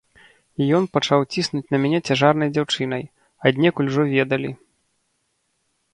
[0.77, 3.03] Ён пачаў ціснуць на мяне цяжарнай дзяўчынай,
[3.51, 4.51] аднекуль ужо ведалі.